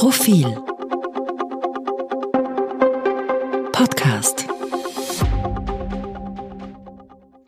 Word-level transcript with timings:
Profil 0.00 0.46
Podcast 3.70 4.48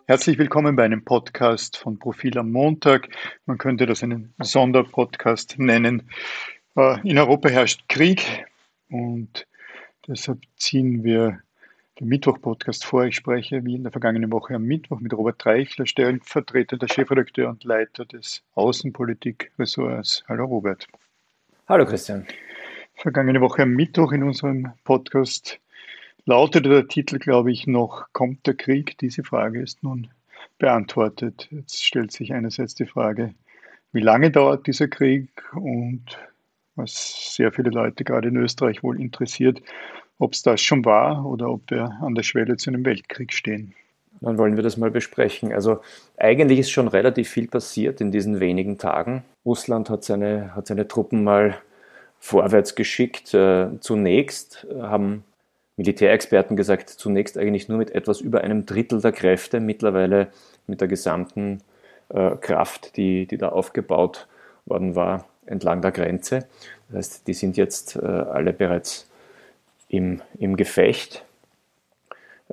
Herzlich 0.06 0.36
willkommen 0.36 0.76
bei 0.76 0.84
einem 0.84 1.02
Podcast 1.02 1.78
von 1.78 1.98
Profil 1.98 2.36
am 2.36 2.52
Montag. 2.52 3.08
Man 3.46 3.56
könnte 3.56 3.86
das 3.86 4.02
einen 4.02 4.34
Sonderpodcast 4.38 5.58
nennen. 5.60 6.10
Äh, 6.76 7.00
in 7.08 7.16
Europa 7.16 7.48
herrscht 7.48 7.88
Krieg 7.88 8.44
und 8.90 9.46
deshalb 10.06 10.42
ziehen 10.56 11.04
wir 11.04 11.40
den 12.00 12.08
Mittwoch-Podcast 12.08 12.84
vor. 12.84 13.06
Ich 13.06 13.16
spreche 13.16 13.64
wie 13.64 13.76
in 13.76 13.84
der 13.84 13.92
vergangenen 13.92 14.30
Woche 14.30 14.56
am 14.56 14.64
Mittwoch 14.64 15.00
mit 15.00 15.14
Robert 15.14 15.46
Reichler, 15.46 15.86
stellvertretender 15.86 16.86
Chefredakteur 16.86 17.48
und 17.48 17.64
Leiter 17.64 18.04
des 18.04 18.42
Außenpolitik-Ressorts. 18.52 20.24
Hallo 20.28 20.44
Robert. 20.44 20.86
Hallo 21.72 21.86
Christian. 21.86 22.26
Vergangene 22.96 23.40
Woche 23.40 23.62
am 23.62 23.70
Mittwoch 23.70 24.12
in 24.12 24.22
unserem 24.22 24.72
Podcast 24.84 25.58
lautete 26.26 26.68
der 26.68 26.86
Titel, 26.86 27.18
glaube 27.18 27.50
ich, 27.50 27.66
noch 27.66 28.12
Kommt 28.12 28.46
der 28.46 28.52
Krieg? 28.52 28.98
Diese 28.98 29.24
Frage 29.24 29.62
ist 29.62 29.82
nun 29.82 30.08
beantwortet. 30.58 31.48
Jetzt 31.50 31.82
stellt 31.82 32.12
sich 32.12 32.34
einerseits 32.34 32.74
die 32.74 32.84
Frage, 32.84 33.32
wie 33.90 34.02
lange 34.02 34.30
dauert 34.30 34.66
dieser 34.66 34.86
Krieg 34.86 35.30
und 35.54 36.04
was 36.74 37.34
sehr 37.36 37.50
viele 37.52 37.70
Leute 37.70 38.04
gerade 38.04 38.28
in 38.28 38.36
Österreich 38.36 38.82
wohl 38.82 39.00
interessiert, 39.00 39.62
ob 40.18 40.34
es 40.34 40.42
das 40.42 40.60
schon 40.60 40.84
war 40.84 41.24
oder 41.24 41.48
ob 41.48 41.70
wir 41.70 41.84
an 42.02 42.14
der 42.14 42.22
Schwelle 42.22 42.58
zu 42.58 42.68
einem 42.68 42.84
Weltkrieg 42.84 43.32
stehen. 43.32 43.74
Dann 44.22 44.38
wollen 44.38 44.56
wir 44.56 44.62
das 44.62 44.76
mal 44.76 44.90
besprechen. 44.90 45.52
Also 45.52 45.80
eigentlich 46.16 46.60
ist 46.60 46.70
schon 46.70 46.88
relativ 46.88 47.28
viel 47.28 47.48
passiert 47.48 48.00
in 48.00 48.12
diesen 48.12 48.40
wenigen 48.40 48.78
Tagen. 48.78 49.24
Russland 49.44 49.90
hat 49.90 50.04
seine, 50.04 50.54
hat 50.54 50.66
seine 50.66 50.86
Truppen 50.88 51.24
mal 51.24 51.56
vorwärts 52.20 52.74
geschickt. 52.74 53.34
Äh, 53.34 53.80
zunächst 53.80 54.66
haben 54.80 55.24
Militärexperten 55.76 56.56
gesagt, 56.56 56.90
zunächst 56.90 57.36
eigentlich 57.36 57.68
nur 57.68 57.78
mit 57.78 57.90
etwas 57.90 58.20
über 58.20 58.42
einem 58.42 58.66
Drittel 58.66 59.00
der 59.00 59.12
Kräfte, 59.12 59.58
mittlerweile 59.58 60.28
mit 60.66 60.80
der 60.80 60.88
gesamten 60.88 61.60
äh, 62.10 62.36
Kraft, 62.36 62.96
die, 62.96 63.26
die 63.26 63.38
da 63.38 63.48
aufgebaut 63.48 64.28
worden 64.66 64.94
war, 64.94 65.26
entlang 65.46 65.82
der 65.82 65.90
Grenze. 65.90 66.46
Das 66.88 66.98
heißt, 66.98 67.26
die 67.26 67.34
sind 67.34 67.56
jetzt 67.56 67.96
äh, 67.96 68.00
alle 68.00 68.52
bereits 68.52 69.08
im, 69.88 70.20
im 70.38 70.56
Gefecht. 70.56 71.24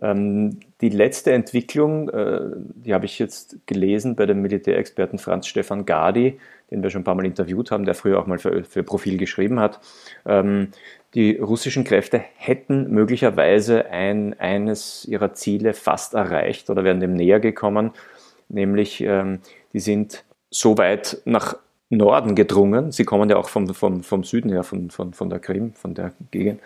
Ähm, 0.01 0.59
die 0.81 0.89
letzte 0.89 1.33
Entwicklung, 1.33 2.09
äh, 2.09 2.39
die 2.75 2.93
habe 2.93 3.05
ich 3.05 3.19
jetzt 3.19 3.57
gelesen 3.65 4.15
bei 4.15 4.25
dem 4.25 4.41
Militärexperten 4.41 5.19
Franz 5.19 5.47
Stefan 5.47 5.85
Gadi, 5.85 6.39
den 6.71 6.83
wir 6.83 6.89
schon 6.89 7.01
ein 7.01 7.05
paar 7.05 7.15
Mal 7.15 7.25
interviewt 7.25 7.71
haben, 7.71 7.85
der 7.85 7.95
früher 7.95 8.19
auch 8.19 8.27
mal 8.27 8.39
für, 8.39 8.63
für 8.63 8.83
Profil 8.83 9.17
geschrieben 9.17 9.59
hat. 9.59 9.79
Ähm, 10.25 10.69
die 11.15 11.37
russischen 11.37 11.83
Kräfte 11.83 12.21
hätten 12.35 12.89
möglicherweise 12.91 13.87
ein, 13.87 14.39
eines 14.39 15.05
ihrer 15.05 15.33
Ziele 15.33 15.73
fast 15.73 16.13
erreicht 16.13 16.69
oder 16.69 16.83
wären 16.83 16.99
dem 16.99 17.13
näher 17.13 17.39
gekommen, 17.39 17.91
nämlich 18.47 19.01
ähm, 19.01 19.39
die 19.73 19.79
sind 19.79 20.23
so 20.49 20.77
weit 20.77 21.21
nach 21.25 21.57
Norden 21.89 22.35
gedrungen, 22.35 22.91
sie 22.91 23.03
kommen 23.03 23.29
ja 23.29 23.37
auch 23.37 23.49
vom, 23.49 23.73
vom, 23.73 24.03
vom 24.03 24.23
Süden 24.23 24.51
her, 24.51 24.63
von, 24.63 24.91
von, 24.91 25.13
von 25.13 25.29
der 25.29 25.39
Krim, 25.39 25.73
von 25.73 25.95
der 25.95 26.13
Gegend, 26.29 26.59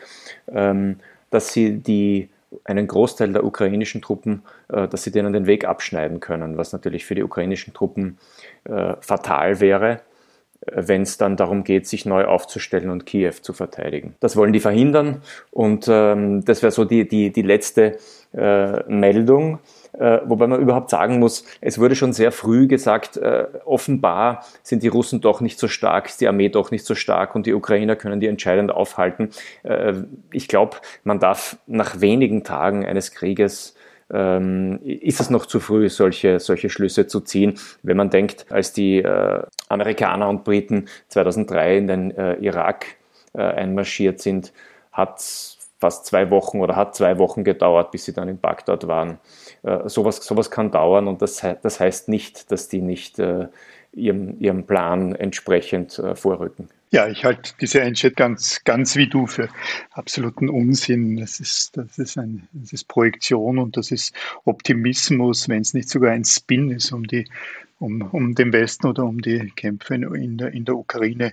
dass 1.30 1.54
sie 1.54 1.78
die, 1.78 2.28
einen 2.64 2.88
Großteil 2.88 3.34
der 3.34 3.44
ukrainischen 3.44 4.02
Truppen, 4.02 4.44
äh, 4.70 4.88
dass 4.88 5.04
sie 5.04 5.12
denen 5.12 5.34
den 5.34 5.48
Weg 5.48 5.66
abschneiden 5.66 6.20
können, 6.20 6.58
was 6.58 6.74
natürlich 6.74 7.06
für 7.06 7.16
die 7.16 7.24
ukrainischen 7.24 7.74
Truppen 7.74 8.18
äh, 8.66 8.96
fatal 9.02 9.60
wäre 9.60 10.02
wenn 10.72 11.02
es 11.02 11.18
dann 11.18 11.36
darum 11.38 11.64
geht, 11.64 11.88
sich 11.88 12.06
neu 12.06 12.26
aufzustellen 12.26 12.90
und 12.90 13.06
Kiew 13.06 13.34
zu 13.42 13.54
verteidigen. 13.54 14.16
Das 14.20 14.36
wollen 14.36 14.54
die 14.54 14.60
verhindern 14.60 15.22
und 15.52 15.88
ähm, 15.90 16.46
das 16.46 16.62
wäre 16.62 16.72
so 16.72 16.86
die, 16.86 17.08
die, 17.08 17.32
die 17.32 17.42
letzte 17.42 17.98
äh, 18.34 18.84
Meldung. 18.88 19.60
Äh, 19.94 20.22
wobei 20.26 20.48
man 20.48 20.62
überhaupt 20.62 20.90
sagen 20.90 21.20
muss, 21.20 21.46
es 21.62 21.80
wurde 21.80 21.96
schon 21.96 22.14
sehr 22.14 22.32
früh 22.32 22.68
gesagt, 22.68 23.18
äh, 23.18 23.46
offenbar 23.66 24.44
sind 24.64 24.84
die 24.84 24.88
Russen 24.88 25.22
doch 25.22 25.40
nicht 25.42 25.60
so 25.60 25.68
stark, 25.68 26.08
ist 26.08 26.22
die 26.22 26.28
Armee 26.28 26.50
doch 26.50 26.72
nicht 26.72 26.86
so 26.86 26.96
stark 26.96 27.36
und 27.36 27.46
die 27.46 27.54
Ukrainer 27.54 27.96
können 27.96 28.20
die 28.20 28.28
entscheidend 28.28 28.72
aufhalten. 28.72 29.30
Äh, 29.64 29.94
ich 30.32 30.48
glaube, 30.48 30.78
man 31.04 31.20
darf 31.20 31.58
nach 31.68 32.02
wenigen 32.02 32.44
Tagen 32.44 32.86
eines 32.86 33.12
Krieges 33.12 33.76
ähm, 34.12 34.80
ist 34.84 35.20
es 35.20 35.30
noch 35.30 35.46
zu 35.46 35.60
früh, 35.60 35.90
solche, 35.90 36.40
solche 36.40 36.70
Schlüsse 36.70 37.08
zu 37.08 37.22
ziehen, 37.22 37.60
wenn 37.82 37.98
man 37.98 38.10
denkt, 38.10 38.46
als 38.50 38.74
die 38.74 38.98
äh, 38.98 39.44
Amerikaner 39.70 40.30
und 40.30 40.44
Briten 40.44 40.88
2003 41.10 41.78
in 41.78 41.88
den 41.88 42.12
äh, 42.12 42.36
Irak 42.36 42.86
äh, 43.34 43.42
einmarschiert 43.42 44.22
sind, 44.22 44.54
hat 44.92 45.20
fast 45.84 46.06
zwei 46.06 46.32
Wochen 46.32 46.62
oder 46.62 46.78
hat 46.78 46.96
zwei 46.96 47.18
Wochen 47.18 47.44
gedauert, 47.44 47.92
bis 47.92 48.06
sie 48.06 48.14
dann 48.14 48.30
in 48.30 48.40
Bagdad 48.40 48.88
waren. 48.88 49.18
Äh, 49.64 49.90
sowas, 49.90 50.16
sowas 50.24 50.50
kann 50.50 50.72
dauern 50.72 51.10
und 51.10 51.22
das, 51.22 51.46
das 51.62 51.82
heißt 51.82 52.08
nicht, 52.08 52.54
dass 52.54 52.70
die 52.70 52.82
nicht 52.82 53.20
äh, 53.20 53.48
ihrem, 53.92 54.40
ihrem 54.40 54.66
Plan 54.66 55.14
entsprechend 55.14 56.00
äh, 56.00 56.16
vorrücken. 56.16 56.70
Ja, 56.92 57.10
ich 57.10 57.26
halte 57.26 57.52
diese 57.60 57.82
Einschätzung 57.82 58.16
ganz, 58.16 58.64
ganz 58.64 58.96
wie 58.96 59.10
du 59.10 59.28
für 59.28 59.50
absoluten 59.92 60.48
Unsinn. 60.48 61.18
Das 61.18 61.42
ist, 61.42 61.76
das 61.76 61.98
ist, 61.98 62.18
ein, 62.18 62.48
das 62.54 62.72
ist 62.72 62.88
Projektion 62.88 63.60
und 63.60 63.76
das 63.76 63.92
ist 63.92 64.16
Optimismus, 64.46 65.50
wenn 65.50 65.64
es 65.64 65.74
nicht 65.74 65.90
sogar 65.90 66.12
ein 66.12 66.24
Spin 66.24 66.72
ist, 66.72 66.94
um 66.94 67.06
die, 67.06 67.28
um, 67.80 68.04
um 68.04 68.36
den 68.36 68.54
Westen 68.54 68.88
oder 68.88 69.04
um 69.04 69.22
die 69.22 69.52
Kämpfe 69.58 69.96
in 69.96 70.38
der, 70.38 70.54
in 70.54 70.64
der 70.64 70.78
Ukraine 70.78 71.32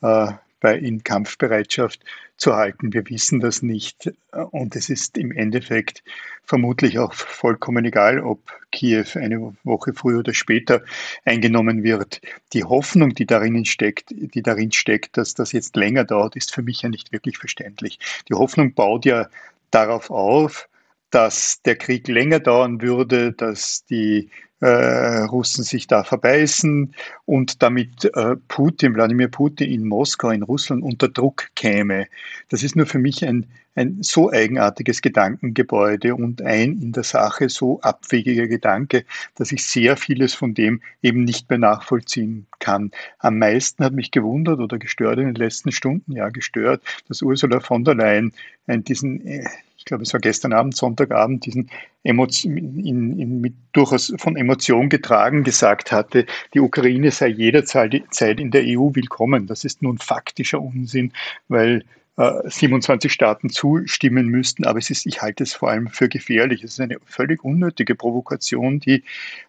äh, 0.00 0.32
bei, 0.62 0.78
in 0.78 1.02
Kampfbereitschaft 1.02 2.00
zu 2.36 2.54
halten. 2.54 2.92
Wir 2.92 3.08
wissen 3.10 3.40
das 3.40 3.62
nicht 3.62 4.10
und 4.52 4.74
es 4.76 4.88
ist 4.88 5.18
im 5.18 5.32
Endeffekt 5.32 6.02
vermutlich 6.44 6.98
auch 6.98 7.12
vollkommen 7.12 7.84
egal, 7.84 8.20
ob 8.20 8.40
Kiew 8.70 9.04
eine 9.16 9.54
Woche 9.64 9.92
früher 9.92 10.20
oder 10.20 10.32
später 10.32 10.82
eingenommen 11.24 11.82
wird. 11.82 12.20
Die 12.52 12.64
Hoffnung, 12.64 13.14
die 13.14 13.26
darin 13.26 13.64
steckt, 13.64 14.10
die 14.10 14.42
darin 14.42 14.72
steckt, 14.72 15.16
dass 15.16 15.34
das 15.34 15.52
jetzt 15.52 15.76
länger 15.76 16.04
dauert, 16.04 16.36
ist 16.36 16.54
für 16.54 16.62
mich 16.62 16.82
ja 16.82 16.88
nicht 16.88 17.12
wirklich 17.12 17.38
verständlich. 17.38 17.98
Die 18.28 18.34
Hoffnung 18.34 18.72
baut 18.72 19.04
ja 19.04 19.28
darauf 19.70 20.10
auf, 20.10 20.68
dass 21.10 21.60
der 21.62 21.76
Krieg 21.76 22.08
länger 22.08 22.40
dauern 22.40 22.80
würde, 22.80 23.32
dass 23.32 23.84
die 23.84 24.30
äh, 24.62 25.22
Russen 25.24 25.64
sich 25.64 25.88
da 25.88 26.04
verbeißen 26.04 26.94
und 27.24 27.62
damit 27.62 28.04
äh, 28.14 28.36
Putin, 28.46 28.94
Wladimir 28.94 29.26
Putin 29.26 29.68
in 29.68 29.88
Moskau, 29.88 30.30
in 30.30 30.44
Russland 30.44 30.84
unter 30.84 31.08
Druck 31.08 31.48
käme. 31.56 32.06
Das 32.48 32.62
ist 32.62 32.76
nur 32.76 32.86
für 32.86 33.00
mich 33.00 33.26
ein, 33.26 33.46
ein 33.74 33.98
so 34.02 34.30
eigenartiges 34.30 35.02
Gedankengebäude 35.02 36.14
und 36.14 36.42
ein 36.42 36.80
in 36.80 36.92
der 36.92 37.02
Sache 37.02 37.48
so 37.48 37.80
abwegiger 37.80 38.46
Gedanke, 38.46 39.04
dass 39.34 39.50
ich 39.50 39.66
sehr 39.66 39.96
vieles 39.96 40.32
von 40.32 40.54
dem 40.54 40.80
eben 41.02 41.24
nicht 41.24 41.50
mehr 41.50 41.58
nachvollziehen 41.58 42.46
kann. 42.60 42.92
Am 43.18 43.38
meisten 43.38 43.84
hat 43.84 43.94
mich 43.94 44.12
gewundert 44.12 44.60
oder 44.60 44.78
gestört 44.78 45.18
in 45.18 45.26
den 45.26 45.34
letzten 45.34 45.72
Stunden, 45.72 46.12
ja 46.12 46.28
gestört, 46.28 46.82
dass 47.08 47.20
Ursula 47.20 47.58
von 47.58 47.82
der 47.82 47.96
Leyen 47.96 48.32
diesen 48.68 49.26
äh, 49.26 49.44
ich 49.82 49.86
glaube, 49.86 50.04
es 50.04 50.12
war 50.12 50.20
gestern 50.20 50.52
Abend, 50.52 50.76
Sonntagabend, 50.76 51.44
diesen 51.44 51.68
Emotion, 52.04 52.56
in, 52.56 53.18
in, 53.18 53.40
mit 53.40 53.54
durchaus 53.72 54.14
von 54.16 54.36
Emotion 54.36 54.88
getragen 54.88 55.42
gesagt 55.42 55.90
hatte, 55.90 56.24
die 56.54 56.60
Ukraine 56.60 57.10
sei 57.10 57.26
jederzeit 57.26 57.92
in 58.38 58.52
der 58.52 58.62
EU 58.64 58.90
willkommen. 58.94 59.48
Das 59.48 59.64
ist 59.64 59.82
nun 59.82 59.98
faktischer 59.98 60.62
Unsinn, 60.62 61.12
weil 61.48 61.84
äh, 62.16 62.30
27 62.44 63.12
Staaten 63.12 63.50
zustimmen 63.50 64.28
müssten, 64.28 64.64
aber 64.66 64.78
es 64.78 64.88
ist, 64.88 65.04
ich 65.04 65.20
halte 65.20 65.42
es 65.42 65.52
vor 65.52 65.70
allem 65.70 65.88
für 65.88 66.08
gefährlich. 66.08 66.62
Es 66.62 66.74
ist 66.74 66.80
eine 66.80 66.98
völlig 67.04 67.42
unnötige 67.42 67.96
Provokation, 67.96 68.78
die 68.78 69.02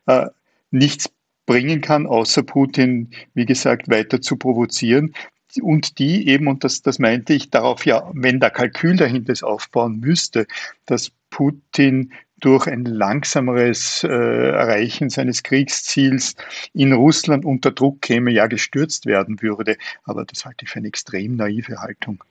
äh, 0.07 0.25
nichts 0.71 1.11
bringen 1.45 1.81
kann, 1.81 2.07
außer 2.07 2.41
Putin, 2.41 3.11
wie 3.35 3.45
gesagt, 3.45 3.87
weiter 3.87 4.19
zu 4.19 4.37
provozieren 4.37 5.13
und 5.61 5.99
die 5.99 6.27
eben, 6.27 6.47
und 6.47 6.63
das, 6.63 6.81
das 6.81 6.99
meinte 6.99 7.33
ich, 7.33 7.49
darauf 7.49 7.85
ja, 7.85 8.09
wenn 8.13 8.39
der 8.39 8.49
Kalkül 8.49 8.95
dahinter 8.95 9.33
ist, 9.33 9.43
aufbauen 9.43 9.99
müsste, 9.99 10.47
dass 10.85 11.11
Putin 11.29 12.13
durch 12.39 12.67
ein 12.67 12.83
langsameres 12.83 14.03
äh, 14.03 14.07
Erreichen 14.09 15.09
seines 15.09 15.43
Kriegsziels 15.43 16.35
in 16.73 16.91
Russland 16.91 17.45
unter 17.45 17.71
Druck 17.71 18.01
käme, 18.01 18.31
ja 18.31 18.47
gestürzt 18.47 19.05
werden 19.05 19.41
würde. 19.41 19.77
Aber 20.03 20.25
das 20.25 20.45
halte 20.45 20.65
ich 20.65 20.71
für 20.71 20.79
eine 20.79 20.89
extrem 20.89 21.37
naive 21.37 21.77
Haltung. 21.77 22.21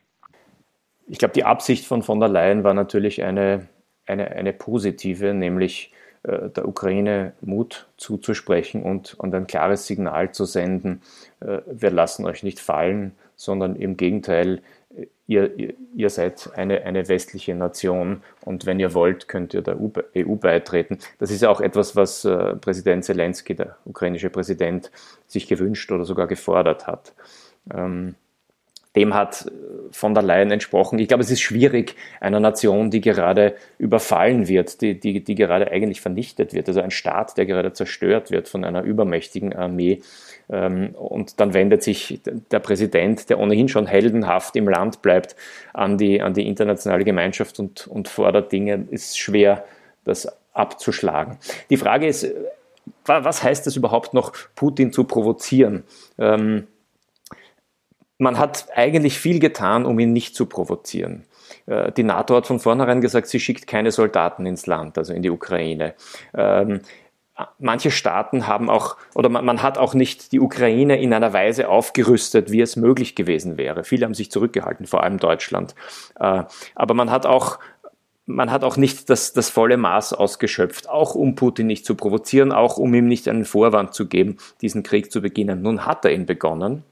Ich 1.09 1.19
glaube, 1.19 1.35
die 1.35 1.45
Absicht 1.45 1.87
von 1.87 2.03
von 2.03 2.21
der 2.21 2.29
Leyen 2.29 2.63
war 2.63 2.75
natürlich 2.75 3.23
eine, 3.23 3.69
eine, 4.07 4.33
eine 4.33 4.53
positive, 4.53 5.33
nämlich 5.33 5.93
der 6.25 6.69
Ukraine 6.69 7.33
Mut 7.41 7.89
zuzusprechen 7.97 8.83
und, 8.83 9.15
und 9.15 9.35
ein 9.35 9.47
klares 9.47 9.87
Signal 9.87 10.33
zu 10.33 10.45
senden, 10.45 11.03
äh, 11.41 11.59
wir 11.67 11.91
lassen 11.91 12.25
euch 12.27 12.43
nicht 12.43 12.61
fallen, 12.61 13.13
sondern 13.37 13.77
im 13.77 13.97
Gegenteil, 13.97 14.63
ihr, 15.27 15.59
ihr, 15.59 15.75
ihr 15.95 16.11
seid 16.11 16.51
eine, 16.55 16.83
eine 16.83 17.09
westliche 17.09 17.55
Nation 17.55 18.23
und 18.45 18.67
wenn 18.67 18.79
ihr 18.79 18.95
wollt, 18.95 19.29
könnt 19.29 19.55
ihr 19.55 19.63
der 19.63 19.81
EU 19.81 19.89
e 20.15 20.25
beitreten. 20.25 20.99
Das 21.19 21.31
ist 21.31 21.43
ja 21.43 21.51
auch 21.51 21.61
etwas, 21.61 21.97
was 21.97 22.25
äh, 22.25 22.55
Präsident 22.57 23.05
Zelensky, 23.05 23.55
der 23.55 23.77
ukrainische 23.85 24.31
Präsident, 24.31 24.91
sich 25.27 25.47
gewünscht 25.49 25.91
oder 25.91 26.05
sogar 26.05 26.27
gefordert 26.27 26.87
hat. 26.87 27.15
Ähm, 27.75 28.15
dem 28.97 29.15
hat 29.15 29.51
von 29.91 30.15
der 30.15 30.23
Leyen 30.23 30.51
entsprochen. 30.51 30.99
Ich 30.99 31.09
glaube, 31.09 31.23
es 31.23 31.31
ist 31.31 31.41
schwierig, 31.41 31.97
einer 32.21 32.41
Nation, 32.41 32.91
die 32.91 33.01
gerade 33.01 33.55
überfallen 33.79 34.49
wird, 34.49 34.81
die, 34.81 34.99
die, 34.99 35.23
die 35.23 35.35
gerade 35.35 35.71
eigentlich 35.71 36.01
vernichtet 36.01 36.53
wird, 36.55 36.69
also 36.69 36.81
ein 36.81 36.91
Staat, 36.91 37.37
der 37.37 37.47
gerade 37.47 37.73
zerstört 37.73 38.31
wird 38.31 38.49
von 38.49 38.65
einer 38.65 38.83
übermächtigen 38.83 39.55
Armee. 39.55 40.03
Ähm, 40.51 40.95
und 40.95 41.41
dann 41.41 41.55
wendet 41.55 41.83
sich 41.83 42.21
der 42.51 42.59
Präsident, 42.59 43.31
der 43.31 43.39
ohnehin 43.39 43.69
schon 43.69 43.87
heldenhaft 43.87 44.57
im 44.57 44.69
Land 44.69 45.03
bleibt, 45.03 45.37
an 45.73 45.99
die, 45.99 46.21
an 46.21 46.35
die 46.35 46.47
internationale 46.47 47.05
Gemeinschaft 47.05 47.59
und, 47.61 47.87
und 47.87 48.09
fordert 48.09 48.53
Dinge. 48.53 48.87
Es 48.91 49.11
ist 49.11 49.19
schwer, 49.19 49.65
das 50.05 50.29
abzuschlagen. 50.53 51.39
Die 51.71 51.77
Frage 51.77 52.07
ist, 52.07 52.31
was 53.05 53.43
heißt 53.43 53.67
es 53.67 53.77
überhaupt 53.77 54.15
noch, 54.15 54.33
Putin 54.55 54.93
zu 54.93 55.05
provozieren? 55.05 55.85
Ähm, 56.19 56.67
man 58.23 58.39
hat 58.39 58.69
eigentlich 58.75 59.19
viel 59.19 59.41
getan, 59.41 59.85
um 59.85 59.99
ihn 59.99 60.13
nicht 60.13 60.35
zu 60.35 60.47
provozieren. 60.47 61.25
Äh, 61.67 61.93
die 61.93 62.05
NATO 62.05 62.37
hat 62.37 62.47
von 62.47 62.61
vornherein 62.61 63.01
gesagt, 63.01 63.27
sie 63.27 63.41
schickt 63.41 63.67
keine 63.67 63.91
Soldaten 63.91 64.47
ins 64.47 64.67
Land, 64.67 64.97
also 64.97 65.13
in 65.13 65.23
die 65.23 65.31
Ukraine. 65.31 65.95
Ähm, 66.33 66.81
manche 67.59 67.91
Staaten 67.91 68.47
haben 68.47 68.71
auch, 68.71 68.97
oder 69.15 69.29
man, 69.29 69.63
hat 69.63 69.77
auch 69.77 69.95
nicht 69.95 70.33
die 70.33 70.41
Ukraine 70.41 71.01
in 71.01 71.13
einer 71.13 71.33
Weise 71.33 71.69
aufgerüstet, 71.69 72.53
wie 72.53 72.61
es 72.61 72.77
möglich 72.77 73.17
gewesen 73.17 73.57
wäre. 73.57 73.83
Viele 73.83 74.07
haben 74.07 74.15
sich 74.15 74.31
zurückgehalten, 74.31 74.87
vor 74.87 75.03
allem 75.03 75.19
Deutschland. 75.19 75.75
Äh, 76.19 76.45
aber 76.75 76.95
man 76.95 77.11
hat 77.11 77.27
auch 77.27 77.59
man 78.25 78.53
hat 78.53 78.63
auch 78.63 78.77
nicht 78.77 79.11
das, 79.11 79.33
das 79.33 79.51
volle 79.51 79.77
Maß 79.77 80.13
ausgeschöpft, 80.13 80.89
auch 80.89 81.17
um 81.17 81.35
Putin 81.35 81.67
nicht 81.67 81.85
zu 81.85 81.97
provozieren, 81.97 82.53
auch 82.53 82.77
um 82.77 82.95
ihm 82.95 83.09
nicht 83.09 83.27
einen 83.27 83.45
Vorwand 83.45 83.95
zu 83.95 84.07
geben, 84.07 84.37
diesen 84.61 84.85
Krieg 84.85 85.11
zu 85.11 85.21
beginnen. 85.21 85.61
Nun 85.61 85.87
hat 85.87 86.05
er 86.05 86.13
ihn 86.13 86.25
begonnen. 86.25 86.85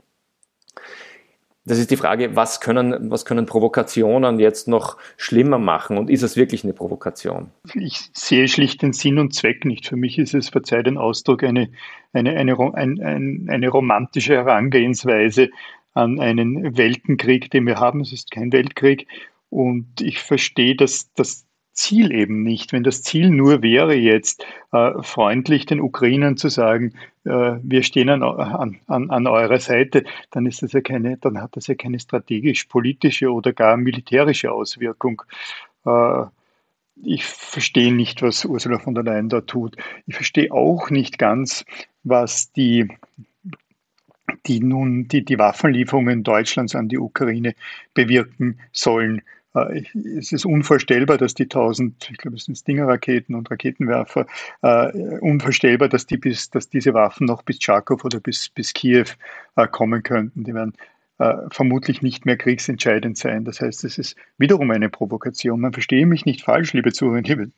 Das 1.70 1.78
ist 1.78 1.92
die 1.92 1.96
Frage, 1.96 2.34
was 2.34 2.60
können, 2.60 3.12
was 3.12 3.24
können 3.24 3.46
Provokationen 3.46 4.40
jetzt 4.40 4.66
noch 4.66 4.96
schlimmer 5.16 5.60
machen 5.60 5.98
und 5.98 6.10
ist 6.10 6.24
es 6.24 6.36
wirklich 6.36 6.64
eine 6.64 6.72
Provokation? 6.72 7.52
Ich 7.74 8.10
sehe 8.12 8.48
schlicht 8.48 8.82
den 8.82 8.92
Sinn 8.92 9.20
und 9.20 9.34
Zweck 9.34 9.64
nicht. 9.64 9.86
Für 9.86 9.94
mich 9.94 10.18
ist 10.18 10.34
es, 10.34 10.48
verzeiht 10.48 10.86
den 10.86 10.98
Ausdruck, 10.98 11.44
eine, 11.44 11.70
eine, 12.12 12.36
eine, 12.36 12.74
eine, 12.74 13.44
eine 13.46 13.68
romantische 13.68 14.34
Herangehensweise 14.34 15.50
an 15.94 16.18
einen 16.18 16.76
Weltenkrieg, 16.76 17.52
den 17.52 17.68
wir 17.68 17.76
haben. 17.76 18.00
Es 18.00 18.12
ist 18.12 18.32
kein 18.32 18.52
Weltkrieg. 18.52 19.06
Und 19.48 20.00
ich 20.00 20.18
verstehe, 20.18 20.74
dass 20.74 21.12
das 21.14 21.46
Ziel 21.72 22.12
eben 22.12 22.42
nicht. 22.42 22.72
Wenn 22.72 22.82
das 22.82 23.02
Ziel 23.02 23.30
nur 23.30 23.62
wäre, 23.62 23.94
jetzt 23.94 24.44
äh, 24.72 24.92
freundlich 25.02 25.66
den 25.66 25.80
Ukrainern 25.80 26.36
zu 26.36 26.48
sagen, 26.48 26.94
äh, 27.24 27.56
wir 27.62 27.82
stehen 27.82 28.08
an, 28.08 28.22
an, 28.22 29.10
an 29.10 29.26
eurer 29.26 29.60
Seite, 29.60 30.04
dann 30.30 30.46
ist 30.46 30.62
das 30.62 30.72
ja 30.72 30.80
keine, 30.80 31.16
dann 31.18 31.40
hat 31.40 31.56
das 31.56 31.66
ja 31.66 31.74
keine 31.74 31.98
strategisch-politische 31.98 33.32
oder 33.32 33.52
gar 33.52 33.76
militärische 33.76 34.52
Auswirkung. 34.52 35.22
Äh, 35.86 36.24
ich 37.02 37.24
verstehe 37.24 37.94
nicht, 37.94 38.22
was 38.22 38.44
Ursula 38.44 38.78
von 38.78 38.94
der 38.94 39.04
Leyen 39.04 39.28
da 39.28 39.40
tut. 39.40 39.76
Ich 40.06 40.14
verstehe 40.14 40.52
auch 40.52 40.90
nicht 40.90 41.18
ganz, 41.18 41.64
was 42.02 42.52
die 42.52 42.88
die 44.46 44.60
nun 44.60 45.08
die, 45.08 45.24
die 45.24 45.38
Waffenlieferungen 45.38 46.22
Deutschlands 46.22 46.74
an 46.74 46.88
die 46.88 46.98
Ukraine 46.98 47.54
bewirken 47.94 48.60
sollen. 48.72 49.22
Äh, 49.54 49.82
es 50.18 50.32
ist 50.32 50.44
unvorstellbar, 50.44 51.18
dass 51.18 51.34
die 51.34 51.44
1000, 51.44 52.10
ich 52.10 52.18
glaube, 52.18 52.36
es 52.36 52.44
sind 52.44 52.56
Stinger-Raketen 52.56 53.34
und 53.34 53.50
Raketenwerfer, 53.50 54.26
uh, 54.62 55.18
unvorstellbar, 55.20 55.88
dass, 55.88 56.06
die 56.06 56.16
bis, 56.16 56.50
dass 56.50 56.68
diese 56.68 56.94
Waffen 56.94 57.26
noch 57.26 57.42
bis 57.42 57.58
Charkow 57.60 58.04
oder 58.04 58.20
bis, 58.20 58.48
bis 58.48 58.72
Kiew 58.72 59.06
uh, 59.58 59.66
kommen 59.66 60.02
könnten. 60.02 60.44
Die 60.44 60.54
werden 60.54 60.74
äh, 61.20 61.34
vermutlich 61.50 62.00
nicht 62.00 62.24
mehr 62.24 62.38
kriegsentscheidend 62.38 63.18
sein. 63.18 63.44
Das 63.44 63.60
heißt, 63.60 63.84
es 63.84 63.98
ist 63.98 64.16
wiederum 64.38 64.70
eine 64.70 64.88
Provokation. 64.88 65.60
Man 65.60 65.74
verstehe 65.74 66.06
mich 66.06 66.24
nicht 66.24 66.42
falsch, 66.42 66.72
liebe 66.72 66.94
Zuhörer, 66.94 67.20
liebe 67.20 67.50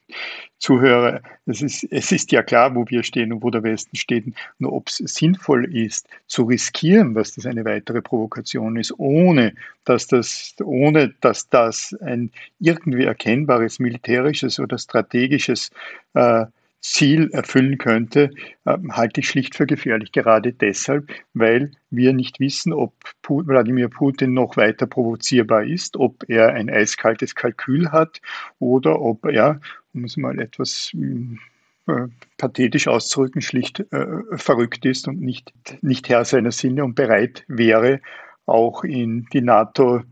Zuhörer. 0.59 1.21
Es 1.47 1.63
ist, 1.63 1.85
es 1.93 2.11
ist 2.11 2.33
ja 2.33 2.43
klar, 2.43 2.75
wo 2.75 2.85
wir 2.89 3.05
stehen 3.05 3.33
und 3.33 3.45
wo 3.45 3.51
der 3.51 3.63
Westen 3.63 3.95
steht. 3.97 4.25
Nur 4.59 4.73
ob 4.73 4.89
es 4.89 4.97
sinnvoll 4.97 5.73
ist, 5.73 6.09
zu 6.27 6.43
riskieren, 6.43 7.15
dass 7.15 7.37
das 7.37 7.47
eine 7.47 7.65
weitere 7.65 8.03
Provokation 8.03 8.77
ist, 8.77 8.99
ohne 8.99 9.55
dass 9.85 10.09
das, 10.09 10.57
ohne 10.61 11.15
dass 11.21 11.49
das 11.49 11.97
ein 12.01 12.33
irgendwie 12.59 13.05
erkennbares 13.05 13.79
militärisches 13.79 14.59
oder 14.59 14.77
strategisches 14.77 15.71
äh, 16.15 16.47
Ziel 16.83 17.31
erfüllen 17.33 17.79
könnte, 17.79 18.31
äh, 18.65 18.77
halte 18.91 19.21
ich 19.21 19.29
schlicht 19.29 19.55
für 19.55 19.67
gefährlich. 19.67 20.13
Gerade 20.13 20.53
deshalb, 20.53 21.11
weil 21.33 21.71
wir 21.91 22.13
nicht 22.13 22.41
wissen, 22.41 22.73
ob 22.73 22.93
Wladimir 23.27 23.89
Putin 23.89 24.35
noch 24.35 24.57
weiter 24.57 24.87
provozierbar 24.87 25.65
ist, 25.65 25.97
ob 25.97 26.25
er 26.29 26.53
ein 26.53 26.69
eiskaltes 26.69 27.35
Kalkül 27.35 27.91
hat 27.91 28.21
oder 28.59 29.01
ob 29.01 29.25
er, 29.27 29.61
um 29.95 30.05
es 30.05 30.17
mal 30.17 30.39
etwas 30.41 30.91
hm, 30.93 31.39
äh, 31.87 32.09
pathetisch 32.37 32.89
auszurücken, 32.89 33.43
schlicht 33.43 33.81
äh, 33.93 34.07
verrückt 34.37 34.85
ist 34.85 35.07
und 35.07 35.21
nicht, 35.21 35.53
nicht 35.83 36.09
Herr 36.09 36.25
seiner 36.25 36.53
Sinne 36.53 36.85
und 36.85 36.97
bereit 36.97 37.45
wäre, 37.47 38.01
auch 38.47 38.83
in 38.83 39.27
die 39.33 39.41
NATO, 39.41 40.03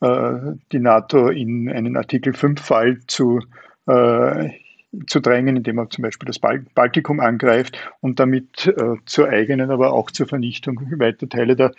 äh, 0.00 0.38
die 0.70 0.78
NATO 0.78 1.28
in 1.28 1.68
einen 1.68 1.96
Artikel 1.96 2.34
5-Fall 2.34 3.00
zu 3.08 3.40
äh, 3.88 4.50
zu 5.06 5.20
drängen, 5.20 5.56
indem 5.56 5.78
er 5.78 5.90
zum 5.90 6.02
Beispiel 6.02 6.26
das 6.26 6.38
Baltikum 6.38 7.20
angreift 7.20 7.78
und 8.00 8.18
damit 8.18 8.66
äh, 8.66 8.96
zur 9.06 9.28
eigenen, 9.28 9.70
aber 9.70 9.92
auch 9.92 10.10
zur 10.10 10.26
Vernichtung 10.26 10.80
weiter 10.98 11.28
Teile 11.28 11.56
der, 11.56 11.72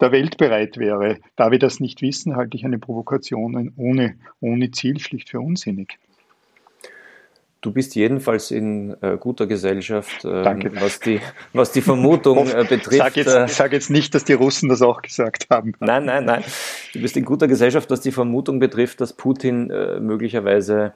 der 0.00 0.12
Welt 0.12 0.36
bereit 0.38 0.78
wäre. 0.78 1.18
Da 1.36 1.50
wir 1.50 1.58
das 1.58 1.80
nicht 1.80 2.02
wissen, 2.02 2.36
halte 2.36 2.56
ich 2.56 2.64
eine 2.64 2.78
Provokation 2.78 3.72
ohne, 3.76 4.16
ohne 4.40 4.70
Ziel 4.70 4.98
schlicht 5.00 5.30
für 5.30 5.40
unsinnig. 5.40 5.98
Du 7.62 7.72
bist 7.72 7.96
jedenfalls 7.96 8.52
in 8.52 8.94
äh, 9.02 9.16
guter 9.18 9.46
Gesellschaft, 9.46 10.24
äh, 10.24 10.70
was, 10.80 11.00
die, 11.00 11.20
was 11.52 11.72
die 11.72 11.80
Vermutung 11.80 12.48
äh, 12.48 12.64
betrifft. 12.68 12.98
Sag 12.98 13.16
jetzt, 13.16 13.34
äh, 13.34 13.48
sag 13.48 13.72
jetzt 13.72 13.90
nicht, 13.90 14.14
dass 14.14 14.24
die 14.24 14.34
Russen 14.34 14.68
das 14.68 14.82
auch 14.82 15.02
gesagt 15.02 15.46
haben. 15.50 15.72
Nein, 15.80 16.04
nein, 16.04 16.26
nein. 16.26 16.44
Du 16.92 17.00
bist 17.00 17.16
in 17.16 17.24
guter 17.24 17.48
Gesellschaft, 17.48 17.90
was 17.90 18.02
die 18.02 18.12
Vermutung 18.12 18.60
betrifft, 18.60 19.00
dass 19.00 19.14
Putin 19.14 19.70
äh, 19.70 19.98
möglicherweise 19.98 20.92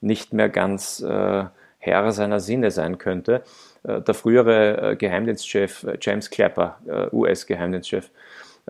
nicht 0.00 0.32
mehr 0.32 0.48
ganz 0.48 1.00
äh, 1.00 1.44
Herr 1.78 2.12
seiner 2.12 2.40
Sinne 2.40 2.70
sein 2.70 2.98
könnte. 2.98 3.42
Äh, 3.82 4.00
der 4.00 4.14
frühere 4.14 4.92
äh, 4.92 4.96
Geheimdienstchef 4.96 5.84
äh, 5.84 5.98
James 6.00 6.30
Clapper, 6.30 6.78
äh, 6.86 7.14
US-Geheimdienstchef, 7.14 8.10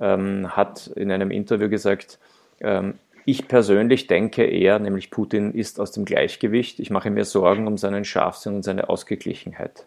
ähm, 0.01 0.57
hat 0.57 0.89
in 0.89 1.11
einem 1.13 1.31
Interview 1.31 1.69
gesagt, 1.69 2.19
ähm, 2.61 2.95
ich 3.27 3.49
persönlich 3.49 4.07
denke 4.07 4.45
eher, 4.45 4.79
nämlich 4.79 5.11
Putin 5.11 5.53
ist 5.53 5.81
aus 5.81 5.93
dem 5.93 6.05
Gleichgewicht. 6.05 6.79
Ich 6.79 6.91
mache 6.91 7.11
mir 7.11 7.25
Sorgen 7.25 7.67
um 7.67 7.79
seinen 7.79 8.05
Scharfsinn 8.05 8.57
und 8.57 8.63
seine 8.63 8.91
Ausgeglichenheit. 8.91 9.87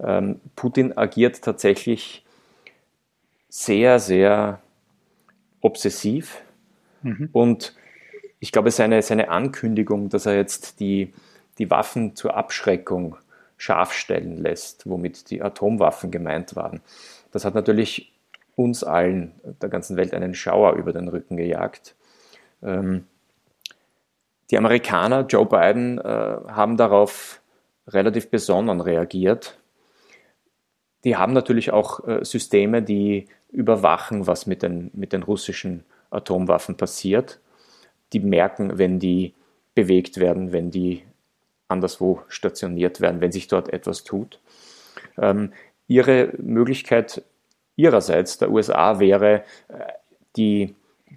Ähm, 0.00 0.40
Putin 0.56 0.96
agiert 0.96 1.42
tatsächlich 1.42 2.24
sehr, 3.48 4.00
sehr 4.00 4.60
obsessiv 5.60 6.42
mhm. 7.02 7.28
und 7.32 7.74
ich 8.46 8.52
glaube, 8.52 8.70
seine, 8.70 9.02
seine 9.02 9.28
Ankündigung, 9.28 10.08
dass 10.08 10.24
er 10.24 10.36
jetzt 10.36 10.78
die, 10.78 11.12
die 11.58 11.68
Waffen 11.68 12.14
zur 12.14 12.36
Abschreckung 12.36 13.16
scharf 13.56 13.92
stellen 13.92 14.36
lässt, 14.36 14.88
womit 14.88 15.30
die 15.30 15.42
Atomwaffen 15.42 16.12
gemeint 16.12 16.54
waren, 16.54 16.80
das 17.32 17.44
hat 17.44 17.56
natürlich 17.56 18.12
uns 18.54 18.84
allen, 18.84 19.32
der 19.60 19.68
ganzen 19.68 19.96
Welt, 19.96 20.14
einen 20.14 20.32
Schauer 20.32 20.74
über 20.74 20.92
den 20.92 21.08
Rücken 21.08 21.36
gejagt. 21.36 21.96
Ähm, 22.62 23.08
die 24.52 24.58
Amerikaner, 24.58 25.26
Joe 25.26 25.46
Biden, 25.46 25.98
äh, 25.98 26.04
haben 26.04 26.76
darauf 26.76 27.40
relativ 27.88 28.30
besonnen 28.30 28.80
reagiert. 28.80 29.58
Die 31.02 31.16
haben 31.16 31.32
natürlich 31.32 31.72
auch 31.72 32.06
äh, 32.06 32.24
Systeme, 32.24 32.80
die 32.80 33.26
überwachen, 33.50 34.28
was 34.28 34.46
mit 34.46 34.62
den, 34.62 34.92
mit 34.94 35.12
den 35.12 35.24
russischen 35.24 35.82
Atomwaffen 36.10 36.76
passiert 36.76 37.40
die 38.12 38.20
merken, 38.20 38.78
wenn 38.78 38.98
die 38.98 39.34
bewegt 39.74 40.18
werden, 40.18 40.52
wenn 40.52 40.70
die 40.70 41.02
anderswo 41.68 42.22
stationiert 42.28 43.00
werden, 43.00 43.20
wenn 43.20 43.32
sich 43.32 43.48
dort 43.48 43.72
etwas 43.72 44.04
tut. 44.04 44.40
Ähm, 45.18 45.52
ihre 45.88 46.32
Möglichkeit 46.38 47.22
ihrerseits 47.76 48.38
der 48.38 48.50
USA 48.50 48.98
wäre, 48.98 49.42
äh, 49.68 49.92
die, 50.36 50.74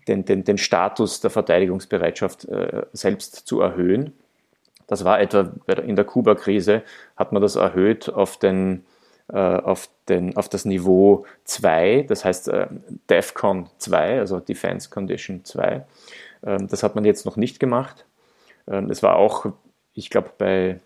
den, 0.07 0.25
den, 0.25 0.43
den 0.43 0.57
Status 0.57 1.21
der 1.21 1.29
Verteidigungsbereitschaft 1.29 2.45
äh, 2.45 2.85
selbst 2.93 3.47
zu 3.47 3.61
erhöhen. 3.61 4.13
Das 4.87 5.05
war 5.05 5.19
etwa 5.19 5.51
in 5.85 5.95
der 5.95 6.05
Kuba-Krise, 6.05 6.83
hat 7.15 7.31
man 7.31 7.41
das 7.41 7.55
erhöht 7.55 8.09
auf, 8.09 8.37
den, 8.37 8.85
äh, 9.31 9.37
auf, 9.37 9.89
den, 10.07 10.35
auf 10.35 10.49
das 10.49 10.65
Niveau 10.65 11.25
2, 11.43 12.05
das 12.07 12.25
heißt 12.25 12.47
äh, 12.47 12.67
DEFCON 13.09 13.69
2, 13.77 14.19
also 14.19 14.39
Defense 14.39 14.89
Condition 14.89 15.45
2. 15.45 15.85
Ähm, 16.43 16.67
das 16.67 16.83
hat 16.83 16.95
man 16.95 17.05
jetzt 17.05 17.25
noch 17.25 17.37
nicht 17.37 17.59
gemacht. 17.59 18.05
Ähm, 18.67 18.89
es 18.89 19.03
war 19.03 19.15
auch, 19.15 19.47
ich 19.93 20.09
glaube, 20.09 20.31
bei 20.37 20.79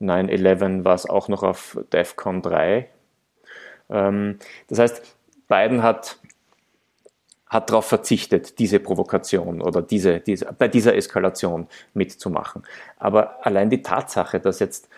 9-11 0.00 0.84
war 0.84 0.94
es 0.94 1.08
auch 1.08 1.28
noch 1.28 1.42
auf 1.42 1.78
DEFCON 1.92 2.42
3. 2.42 2.88
Ähm, 3.90 4.38
das 4.68 4.78
heißt, 4.78 5.16
Biden 5.48 5.82
hat 5.82 6.18
hat 7.48 7.70
darauf 7.70 7.86
verzichtet, 7.86 8.58
diese 8.58 8.78
Provokation 8.78 9.62
oder 9.62 9.80
diese, 9.80 10.20
diese, 10.20 10.52
bei 10.52 10.68
dieser 10.68 10.94
Eskalation 10.94 11.66
mitzumachen. 11.94 12.62
Aber 12.98 13.44
allein 13.46 13.70
die 13.70 13.82
Tatsache, 13.82 14.38
dass 14.38 14.58
jetzt 14.58 14.88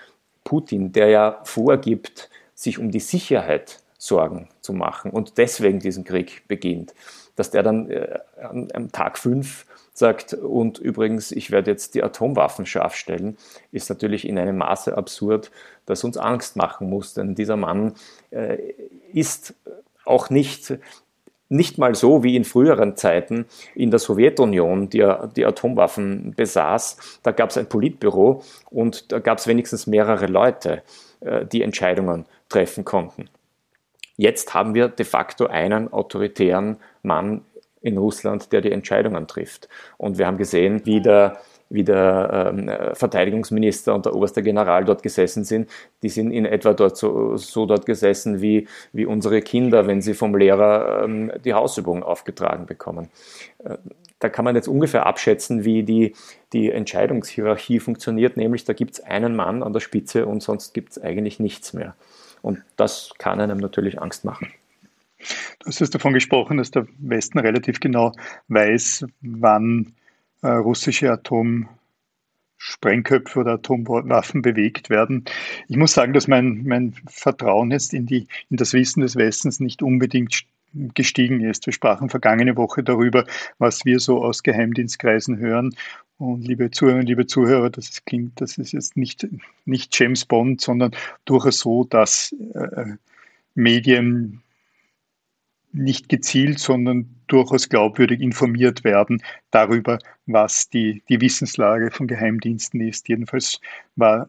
Putin, 0.42 0.92
der 0.92 1.08
ja 1.08 1.40
vorgibt, 1.44 2.28
sich 2.54 2.78
um 2.78 2.90
die 2.90 3.00
Sicherheit 3.00 3.80
Sorgen 4.02 4.48
zu 4.62 4.72
machen 4.72 5.10
und 5.10 5.36
deswegen 5.36 5.78
diesen 5.78 6.04
Krieg 6.04 6.48
beginnt, 6.48 6.94
dass 7.36 7.50
der 7.50 7.62
dann 7.62 7.90
äh, 7.90 8.18
am, 8.40 8.90
Tag 8.92 9.18
fünf 9.18 9.66
sagt, 9.92 10.32
und 10.32 10.78
übrigens, 10.78 11.32
ich 11.32 11.50
werde 11.50 11.70
jetzt 11.70 11.94
die 11.94 12.02
Atomwaffen 12.02 12.64
scharf 12.64 12.94
stellen, 12.94 13.36
ist 13.72 13.90
natürlich 13.90 14.26
in 14.26 14.38
einem 14.38 14.56
Maße 14.56 14.96
absurd, 14.96 15.50
dass 15.84 16.02
uns 16.02 16.16
Angst 16.16 16.56
machen 16.56 16.88
muss. 16.88 17.12
Denn 17.12 17.34
dieser 17.34 17.58
Mann 17.58 17.92
äh, 18.30 18.72
ist 19.12 19.54
auch 20.06 20.30
nicht 20.30 20.78
nicht 21.50 21.78
mal 21.78 21.94
so 21.94 22.22
wie 22.22 22.36
in 22.36 22.44
früheren 22.44 22.96
Zeiten 22.96 23.44
in 23.74 23.90
der 23.90 23.98
Sowjetunion, 23.98 24.88
die 24.88 25.04
die 25.36 25.44
Atomwaffen 25.44 26.32
besaß. 26.36 27.20
Da 27.24 27.32
gab 27.32 27.50
es 27.50 27.58
ein 27.58 27.68
Politbüro 27.68 28.44
und 28.70 29.12
da 29.12 29.18
gab 29.18 29.38
es 29.38 29.46
wenigstens 29.46 29.86
mehrere 29.86 30.26
Leute, 30.26 30.82
äh, 31.20 31.44
die 31.44 31.62
Entscheidungen 31.62 32.24
treffen 32.48 32.84
konnten. 32.84 33.28
Jetzt 34.20 34.52
haben 34.52 34.74
wir 34.74 34.88
de 34.88 35.06
facto 35.06 35.46
einen 35.46 35.90
autoritären 35.94 36.76
Mann 37.02 37.40
in 37.80 37.96
Russland, 37.96 38.52
der 38.52 38.60
die 38.60 38.70
Entscheidungen 38.70 39.26
trifft. 39.26 39.70
Und 39.96 40.18
wir 40.18 40.26
haben 40.26 40.36
gesehen, 40.36 40.82
wie 40.84 41.00
der 41.00 41.38
wie 41.70 41.84
der 41.84 42.52
ähm, 42.52 42.68
Verteidigungsminister 42.94 43.94
und 43.94 44.04
der 44.04 44.14
oberste 44.14 44.42
General 44.42 44.84
dort 44.84 45.02
gesessen 45.02 45.44
sind, 45.44 45.70
die 46.02 46.08
sind 46.08 46.32
in 46.32 46.44
etwa 46.44 46.74
dort 46.74 46.96
so, 46.96 47.36
so 47.36 47.64
dort 47.64 47.86
gesessen 47.86 48.42
wie, 48.42 48.66
wie 48.92 49.06
unsere 49.06 49.40
Kinder, 49.40 49.86
wenn 49.86 50.02
sie 50.02 50.14
vom 50.14 50.34
Lehrer 50.34 51.04
ähm, 51.04 51.32
die 51.44 51.54
Hausübung 51.54 52.02
aufgetragen 52.02 52.66
bekommen. 52.66 53.08
Äh, 53.64 53.76
da 54.18 54.28
kann 54.28 54.44
man 54.44 54.56
jetzt 54.56 54.66
ungefähr 54.66 55.06
abschätzen, 55.06 55.64
wie 55.64 55.84
die, 55.84 56.14
die 56.52 56.72
Entscheidungshierarchie 56.72 57.78
funktioniert, 57.78 58.36
nämlich 58.36 58.64
da 58.64 58.72
gibt 58.72 58.94
es 58.94 59.00
einen 59.00 59.36
Mann 59.36 59.62
an 59.62 59.72
der 59.72 59.80
Spitze 59.80 60.26
und 60.26 60.42
sonst 60.42 60.74
gibt 60.74 60.90
es 60.90 61.00
eigentlich 61.00 61.38
nichts 61.38 61.72
mehr. 61.72 61.94
Und 62.42 62.62
das 62.76 63.12
kann 63.18 63.40
einem 63.40 63.58
natürlich 63.58 64.00
Angst 64.00 64.24
machen. 64.24 64.52
Du 65.58 65.66
hast 65.66 65.80
jetzt 65.80 65.94
davon 65.94 66.14
gesprochen, 66.14 66.56
dass 66.56 66.70
der 66.70 66.86
Westen 66.98 67.38
relativ 67.38 67.80
genau 67.80 68.12
weiß, 68.48 69.04
wann 69.20 69.92
äh, 70.42 70.48
russische 70.48 71.12
Atomsprengköpfe 71.12 73.40
oder 73.40 73.52
Atomwaffen 73.54 74.40
bewegt 74.40 74.88
werden. 74.88 75.26
Ich 75.68 75.76
muss 75.76 75.92
sagen, 75.92 76.14
dass 76.14 76.28
mein, 76.28 76.64
mein 76.64 76.94
Vertrauen 77.06 77.70
jetzt 77.70 77.92
in, 77.92 78.06
die, 78.06 78.26
in 78.48 78.56
das 78.56 78.72
Wissen 78.72 79.02
des 79.02 79.16
Westens 79.16 79.60
nicht 79.60 79.82
unbedingt 79.82 80.46
gestiegen 80.72 81.40
ist. 81.40 81.66
Wir 81.66 81.72
sprachen 81.72 82.08
vergangene 82.08 82.56
Woche 82.56 82.82
darüber, 82.82 83.24
was 83.58 83.84
wir 83.84 84.00
so 84.00 84.22
aus 84.22 84.42
Geheimdienstkreisen 84.42 85.38
hören. 85.38 85.74
Und 86.18 86.46
liebe 86.46 86.70
Zuhörerinnen, 86.70 87.06
liebe 87.06 87.26
Zuhörer, 87.26 87.70
das 87.70 87.88
ist, 87.88 88.06
klingt, 88.06 88.40
das 88.40 88.58
ist 88.58 88.72
jetzt 88.72 88.96
nicht, 88.96 89.26
nicht 89.64 89.98
James 89.98 90.24
Bond, 90.26 90.60
sondern 90.60 90.92
durchaus 91.24 91.60
so, 91.60 91.84
dass 91.84 92.34
äh, 92.54 92.96
Medien 93.54 94.42
nicht 95.72 96.08
gezielt, 96.08 96.58
sondern 96.58 97.14
durchaus 97.26 97.68
glaubwürdig 97.68 98.20
informiert 98.20 98.84
werden 98.84 99.22
darüber, 99.50 99.98
was 100.26 100.68
die, 100.68 101.02
die 101.08 101.20
Wissenslage 101.20 101.90
von 101.90 102.06
Geheimdiensten 102.06 102.80
ist. 102.80 103.08
Jedenfalls 103.08 103.60
war 103.96 104.28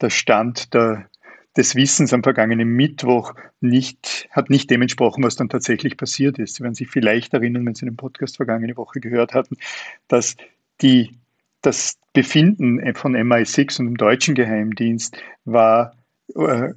der 0.00 0.10
Stand 0.10 0.72
der, 0.74 1.08
des 1.56 1.74
Wissens 1.74 2.12
am 2.12 2.22
vergangenen 2.22 2.68
Mittwoch 2.68 3.34
nicht, 3.60 4.28
hat 4.30 4.50
nicht 4.50 4.70
dem 4.70 4.82
entsprochen, 4.82 5.24
was 5.24 5.36
dann 5.36 5.48
tatsächlich 5.48 5.96
passiert 5.96 6.38
ist. 6.38 6.56
Sie 6.56 6.62
werden 6.62 6.74
sich 6.74 6.88
vielleicht 6.88 7.34
erinnern, 7.34 7.66
wenn 7.66 7.74
Sie 7.74 7.86
den 7.86 7.96
Podcast 7.96 8.36
vergangene 8.36 8.76
Woche 8.76 9.00
gehört 9.00 9.34
hatten, 9.34 9.56
dass 10.08 10.36
die, 10.80 11.10
das 11.62 11.98
Befinden 12.12 12.94
von 12.94 13.16
MI6 13.16 13.80
und 13.80 13.86
dem 13.86 13.96
deutschen 13.96 14.34
Geheimdienst 14.34 15.16
war 15.44 15.94
äh, 16.36 16.74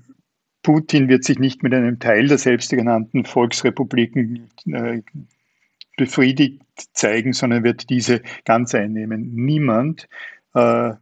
Putin 0.64 1.10
wird 1.10 1.26
sich 1.26 1.40
nicht 1.40 1.62
mit 1.62 1.74
einem 1.74 2.00
Teil 2.00 2.28
der 2.28 2.38
selbstgenannten 2.38 3.26
Volksrepubliken 3.26 4.50
äh, 4.66 5.02
befriedigt 5.98 6.62
zeigen, 6.94 7.34
sondern 7.34 7.64
wird 7.64 7.90
diese 7.90 8.22
ganz 8.46 8.74
einnehmen. 8.74 9.36
Niemand, 9.36 10.08
äh, 10.56 10.94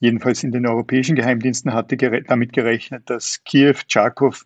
jedenfalls 0.00 0.42
in 0.42 0.52
den 0.52 0.66
europäischen 0.66 1.16
Geheimdiensten, 1.16 1.72
hatte 1.72 1.96
gere 1.96 2.22
damit 2.22 2.52
gerechnet, 2.52 3.08
dass 3.08 3.44
Kiew, 3.44 3.74
Tscharkow 3.86 4.44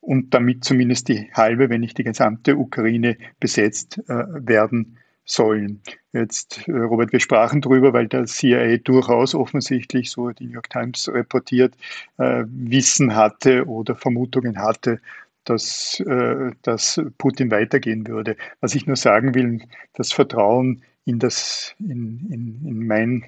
und 0.00 0.34
damit 0.34 0.64
zumindest 0.64 1.08
die 1.08 1.30
halbe, 1.32 1.68
wenn 1.68 1.82
nicht 1.82 1.98
die 1.98 2.04
gesamte 2.04 2.56
Ukraine 2.56 3.16
besetzt 3.38 3.98
äh, 4.08 4.24
werden 4.28 4.96
sollen. 5.24 5.80
Jetzt, 6.12 6.66
äh, 6.66 6.72
Robert, 6.72 7.12
wir 7.12 7.20
sprachen 7.20 7.60
darüber, 7.60 7.92
weil 7.92 8.08
der 8.08 8.24
CIA 8.26 8.78
durchaus 8.78 9.34
offensichtlich, 9.34 10.10
so 10.10 10.30
die 10.30 10.46
New 10.46 10.54
York 10.54 10.70
Times 10.70 11.08
reportiert, 11.08 11.74
äh, 12.18 12.44
Wissen 12.48 13.14
hatte 13.14 13.66
oder 13.66 13.94
Vermutungen 13.94 14.58
hatte, 14.58 15.00
dass, 15.44 16.00
äh, 16.00 16.52
dass 16.62 17.00
Putin 17.18 17.50
weitergehen 17.50 18.06
würde. 18.06 18.36
Was 18.60 18.74
ich 18.74 18.86
nur 18.86 18.96
sagen 18.96 19.34
will, 19.34 19.62
das 19.94 20.12
Vertrauen 20.12 20.82
in 21.04 21.18
das, 21.18 21.74
in, 21.78 22.26
in, 22.30 22.66
in 22.66 22.86
mein, 22.86 23.26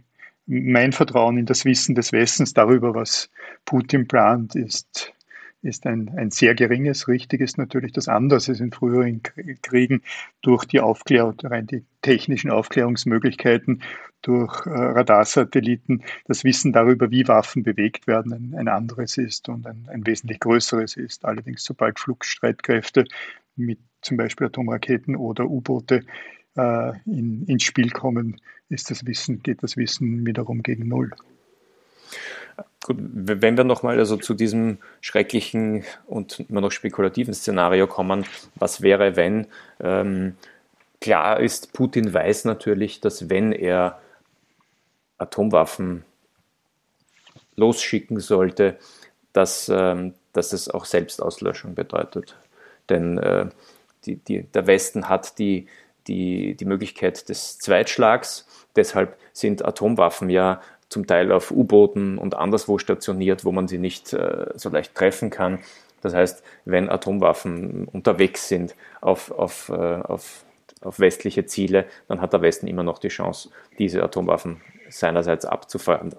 mein 0.53 0.93
Vertrauen 0.93 1.39
in 1.39 1.47
das 1.47 1.65
Wissen 1.65 1.95
des 1.95 2.13
Westens 2.13 2.53
darüber, 2.53 2.95
was 2.95 3.31
Putin 3.65 4.07
plant, 4.07 4.55
ist 4.55 5.13
ist 5.63 5.87
ein, 5.87 6.11
ein 6.17 6.31
sehr 6.31 6.55
geringes, 6.55 7.07
richtiges 7.07 7.57
natürlich 7.57 7.93
das 7.93 8.09
anders 8.09 8.49
als 8.49 8.61
in 8.61 8.73
früheren 8.73 9.23
Kriegen 9.63 10.03
durch 10.43 10.65
die 10.65 10.81
Aufklärung, 10.81 11.37
rein 11.45 11.69
die 11.69 11.85
technischen 12.03 12.51
Aufklärungsmöglichkeiten, 12.51 13.83
durch 14.23 14.67
äh, 14.67 14.71
Radarsatelliten, 14.71 16.03
das 16.27 16.45
Wissen 16.45 16.73
darüber, 16.73 17.11
wie 17.11 17.27
Waffen 17.29 17.63
bewegt 17.63 18.07
werden, 18.07 18.33
ein, 18.33 18.55
ein 18.59 18.69
anderes 18.69 19.19
ist 19.19 19.49
und 19.49 19.67
ein, 19.67 19.89
ein, 19.89 20.07
wesentlich 20.07 20.41
größeres 20.41 20.97
ist. 20.97 21.25
Allerdings, 21.25 21.65
sobald 21.65 21.99
Flugstreitkräfte 21.99 23.05
mit 23.57 23.79
zum 24.01 24.17
Beispiel 24.17 24.49
Atomraketen 24.49 25.15
oder 25.15 25.47
U-Boote 25.49 26.05
äh, 26.57 26.93
in, 27.07 27.45
ins 27.47 27.63
Spiel 27.63 27.91
kommen, 27.91 28.41
ist 28.73 28.91
das 28.91 29.07
Wissen, 29.07 29.43
geht 29.43 29.63
das 29.63 29.77
Wissen 29.77 30.27
wiederum 30.27 30.63
gegen 30.63 30.89
Null. 30.89 31.11
Gut, 32.85 32.97
wenn 32.99 33.57
wir 33.57 33.65
nochmal 33.65 33.99
also 33.99 34.17
zu 34.17 34.35
diesem 34.35 34.79
schrecklichen 35.01 35.85
und 36.07 36.41
immer 36.49 36.61
noch 36.61 36.73
spekulativen 36.73 37.33
Szenario 37.33 37.87
kommen, 37.87 38.25
was 38.57 38.83
wäre, 38.83 39.15
wenn? 39.15 39.47
Ähm, 39.81 40.35
klar 41.01 41.39
ist, 41.39 41.73
Putin 41.73 42.13
weiß 42.13 42.45
natürlich, 42.45 43.01
dass 43.01 43.31
wenn 43.31 43.53
er 43.53 44.01
Atomwaffen 45.19 46.05
losschicken 47.57 48.19
sollte, 48.19 48.79
dass, 49.33 49.71
ähm, 49.73 50.15
dass 50.33 50.53
es 50.53 50.69
auch 50.69 50.85
Selbstauslöschung 50.85 51.75
bedeutet. 51.75 52.37
Denn 52.89 53.19
äh, 53.19 53.49
die, 54.05 54.17
die, 54.17 54.43
der 54.43 54.67
Westen 54.67 55.09
hat 55.09 55.39
die, 55.39 55.69
die, 56.07 56.55
die 56.55 56.65
Möglichkeit 56.65 57.29
des 57.29 57.59
Zweitschlags. 57.59 58.47
Deshalb 58.77 59.17
sind 59.33 59.65
Atomwaffen 59.65 60.31
ja 60.31 60.61
zum 60.89 61.07
Teil 61.07 61.33
auf 61.33 61.51
U-Booten 61.51 62.19
und 62.19 62.35
anderswo 62.35 62.79
stationiert, 62.79 63.45
wo 63.45 63.53
man 63.53 63.67
sie 63.67 63.79
nicht 63.79 64.13
äh, 64.13 64.47
so 64.55 64.69
leicht 64.69 64.95
treffen 64.95 65.31
kann. 65.31 65.61
Das 66.03 66.15
heißt, 66.15 66.43
wenn 66.65 66.91
Atomwaffen 66.91 67.87
unterwegs 67.87 68.49
sind 68.49 68.75
auf, 69.01 69.31
auf, 69.31 69.69
äh, 69.71 69.73
auf, 69.73 70.45
auf 70.81 70.99
westliche 70.99 71.47
Ziele, 71.47 71.87
dann 72.09 72.21
hat 72.21 72.33
der 72.33 72.43
Westen 72.43 72.67
immer 72.67 72.83
noch 72.83 72.99
die 72.99 73.09
Chance, 73.09 73.51
diese 73.79 74.03
Atomwaffen 74.03 74.61
seinerseits 74.91 75.45
abzufeuern. 75.45 76.15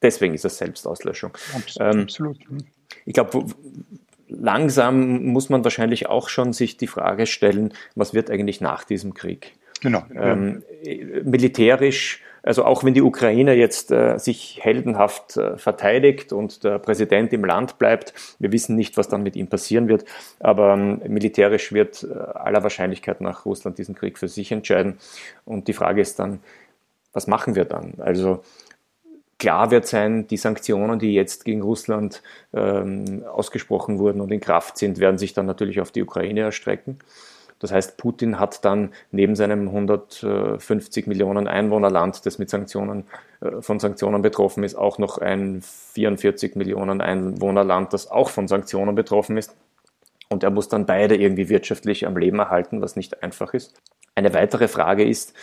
Deswegen 0.00 0.34
ist 0.34 0.44
das 0.44 0.58
Selbstauslöschung. 0.58 1.32
Absolut. 1.54 1.94
Ähm, 1.94 2.02
absolut. 2.02 2.38
Ich 3.04 3.14
glaube, 3.14 3.46
langsam 4.28 5.24
muss 5.26 5.48
man 5.48 5.64
wahrscheinlich 5.64 6.08
auch 6.08 6.28
schon 6.28 6.52
sich 6.52 6.76
die 6.76 6.86
Frage 6.86 7.26
stellen, 7.26 7.72
was 7.94 8.14
wird 8.14 8.30
eigentlich 8.30 8.60
nach 8.60 8.84
diesem 8.84 9.14
Krieg? 9.14 9.52
Genau. 9.80 10.02
Ähm, 10.14 10.62
militärisch 11.24 12.22
also 12.46 12.64
auch 12.64 12.84
wenn 12.84 12.94
die 12.94 13.02
Ukraine 13.02 13.54
jetzt 13.54 13.90
äh, 13.90 14.18
sich 14.18 14.60
heldenhaft 14.62 15.36
äh, 15.36 15.58
verteidigt 15.58 16.32
und 16.32 16.62
der 16.62 16.78
Präsident 16.78 17.32
im 17.32 17.44
Land 17.44 17.76
bleibt, 17.78 18.14
wir 18.38 18.52
wissen 18.52 18.76
nicht, 18.76 18.96
was 18.96 19.08
dann 19.08 19.24
mit 19.24 19.34
ihm 19.34 19.48
passieren 19.48 19.88
wird, 19.88 20.04
aber 20.38 20.74
ähm, 20.74 21.02
militärisch 21.08 21.72
wird 21.72 22.04
äh, 22.04 22.16
aller 22.16 22.62
Wahrscheinlichkeit 22.62 23.20
nach 23.20 23.46
Russland 23.46 23.78
diesen 23.78 23.96
Krieg 23.96 24.16
für 24.16 24.28
sich 24.28 24.52
entscheiden. 24.52 24.98
Und 25.44 25.66
die 25.66 25.72
Frage 25.72 26.00
ist 26.00 26.20
dann, 26.20 26.38
was 27.12 27.26
machen 27.26 27.56
wir 27.56 27.64
dann? 27.64 27.94
Also 27.98 28.44
klar 29.38 29.70
wird 29.70 29.86
sein, 29.86 30.26
die 30.26 30.36
Sanktionen, 30.36 30.98
die 30.98 31.14
jetzt 31.14 31.44
gegen 31.44 31.62
Russland 31.62 32.22
ähm, 32.54 33.24
ausgesprochen 33.24 33.98
wurden 33.98 34.20
und 34.20 34.32
in 34.32 34.40
Kraft 34.40 34.78
sind, 34.78 34.98
werden 34.98 35.18
sich 35.18 35.34
dann 35.34 35.46
natürlich 35.46 35.80
auf 35.80 35.90
die 35.90 36.02
Ukraine 36.02 36.40
erstrecken. 36.40 36.98
Das 37.58 37.72
heißt, 37.72 37.96
Putin 37.96 38.38
hat 38.38 38.64
dann 38.64 38.92
neben 39.12 39.34
seinem 39.34 39.68
150 39.68 41.06
Millionen 41.06 41.48
Einwohnerland, 41.48 42.26
das 42.26 42.38
mit 42.38 42.50
Sanktionen, 42.50 43.04
äh, 43.40 43.62
von 43.62 43.78
Sanktionen 43.80 44.22
betroffen 44.22 44.62
ist, 44.62 44.74
auch 44.74 44.98
noch 44.98 45.18
ein 45.18 45.62
44 45.62 46.56
Millionen 46.56 47.00
Einwohnerland, 47.00 47.92
das 47.92 48.10
auch 48.10 48.28
von 48.30 48.48
Sanktionen 48.48 48.94
betroffen 48.94 49.36
ist. 49.36 49.54
und 50.28 50.42
er 50.42 50.50
muss 50.50 50.68
dann 50.68 50.86
beide 50.86 51.14
irgendwie 51.16 51.48
wirtschaftlich 51.48 52.04
am 52.04 52.16
Leben 52.16 52.40
erhalten, 52.40 52.82
was 52.82 52.96
nicht 52.96 53.22
einfach 53.22 53.54
ist. 53.54 53.80
Eine 54.16 54.34
weitere 54.34 54.66
Frage 54.66 55.04
ist, 55.04 55.34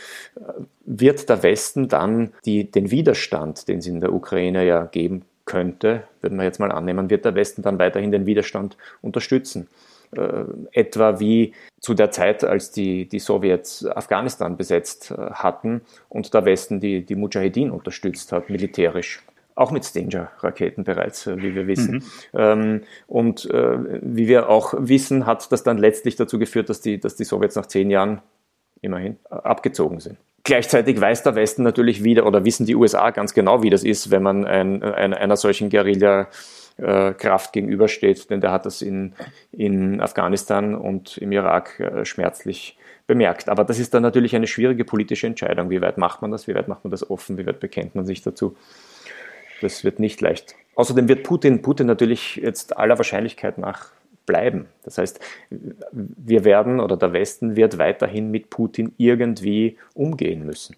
wird 0.84 1.30
der 1.30 1.44
Westen 1.44 1.88
dann 1.88 2.34
die, 2.44 2.70
den 2.70 2.92
Widerstand, 2.92 3.68
den 3.68 3.80
es 3.80 3.88
in 3.88 4.02
der 4.02 4.12
Ukraine 4.12 4.66
ja 4.66 4.86
geben 4.86 5.24
könnte, 5.46 6.04
würden 6.22 6.38
wir 6.38 6.46
jetzt 6.46 6.60
mal 6.60 6.72
annehmen, 6.72 7.10
wird 7.10 7.26
der 7.26 7.36
Westen 7.36 7.62
dann 7.62 7.80
weiterhin 7.80 8.12
den 8.12 8.26
Widerstand 8.26 8.78
unterstützen? 9.02 9.68
Äh, 10.16 10.46
etwa 10.72 11.20
wie 11.20 11.54
zu 11.80 11.94
der 11.94 12.12
Zeit, 12.12 12.44
als 12.44 12.72
die, 12.72 13.08
die 13.08 13.20
Sowjets 13.20 13.86
Afghanistan 13.86 14.58
besetzt 14.58 15.12
äh, 15.12 15.32
hatten 15.32 15.82
und 16.10 16.34
der 16.34 16.46
Westen 16.46 16.80
die, 16.80 17.06
die 17.06 17.16
Mujahedin 17.16 17.72
unterstützt 17.72 18.32
hat, 18.32 18.50
militärisch 18.50 19.24
auch 19.56 19.72
mit 19.72 19.86
Stinger-Raketen 19.86 20.84
bereits, 20.84 21.28
äh, 21.28 21.38
wie 21.38 21.56
wir 21.56 21.68
wissen. 21.68 21.96
Mhm. 21.96 22.40
Ähm, 22.40 22.82
und 23.08 23.50
äh, 23.50 23.78
wie 24.02 24.28
wir 24.28 24.50
auch 24.50 24.74
wissen, 24.78 25.26
hat 25.26 25.52
das 25.52 25.64
dann 25.64 25.78
letztlich 25.78 26.16
dazu 26.16 26.40
geführt, 26.40 26.70
dass 26.70 26.82
die, 26.82 27.00
dass 27.00 27.16
die 27.16 27.24
Sowjets 27.24 27.56
nach 27.56 27.68
zehn 27.68 27.90
Jahren 27.90 28.22
immerhin 28.84 29.18
äh, 29.32 29.36
abgezogen 29.36 30.00
sind. 30.00 30.18
Gleichzeitig 30.44 31.00
weiß 31.00 31.24
der 31.24 31.36
Westen 31.36 31.64
natürlich 31.64 32.04
wieder 32.04 32.26
oder 32.26 32.44
wissen 32.44 32.66
die 32.66 32.76
USA 32.76 33.12
ganz 33.12 33.34
genau, 33.34 33.64
wie 33.64 33.70
das 33.70 33.84
ist, 33.84 34.12
wenn 34.12 34.24
man 34.24 34.46
ein, 34.46 34.84
ein, 34.84 35.14
einer 35.14 35.38
solchen 35.38 35.70
Guerilla 35.70 36.28
äh, 36.78 37.14
Kraft 37.14 37.54
gegenübersteht, 37.54 38.30
denn 38.30 38.42
der 38.42 38.52
hat 38.52 38.66
das 38.66 38.82
in, 38.82 39.14
in 39.52 40.02
Afghanistan 40.02 40.76
und 40.76 41.18
im 41.18 41.32
Irak 41.32 41.80
äh, 41.80 42.04
schmerzlich 42.04 42.78
bemerkt. 43.08 43.48
Aber 43.48 43.64
das 43.64 43.80
ist 43.80 43.94
dann 43.94 44.04
natürlich 44.04 44.36
eine 44.36 44.48
schwierige 44.48 44.84
politische 44.84 45.28
Entscheidung. 45.28 45.70
Wie 45.70 45.82
weit 45.82 45.98
macht 45.98 46.22
man 46.22 46.32
das? 46.32 46.48
Wie 46.48 46.56
weit 46.56 46.68
macht 46.68 46.84
man 46.84 46.92
das 46.92 47.10
offen? 47.10 47.38
Wie 47.38 47.46
weit 47.46 47.60
bekennt 47.60 47.96
man 47.96 48.06
sich 48.06 48.22
dazu? 48.22 48.58
Das 49.62 49.86
wird 49.86 50.00
nicht 50.00 50.20
leicht. 50.20 50.56
Außerdem 50.76 51.08
wird 51.08 51.24
Putin, 51.24 51.62
Putin 51.62 51.88
natürlich 51.88 52.36
jetzt 52.36 52.76
aller 52.76 52.98
Wahrscheinlichkeit 52.98 53.58
nach 53.58 53.92
bleiben. 54.26 54.68
Das 54.84 54.98
heißt, 54.98 55.20
wir 55.92 56.46
werden 56.46 56.80
oder 56.80 56.98
der 56.98 57.14
Westen 57.14 57.56
wird 57.56 57.78
weiterhin 57.78 58.32
mit 58.32 58.50
Putin 58.50 58.94
irgendwie 58.98 59.78
umgehen 59.94 60.46
müssen. 60.46 60.76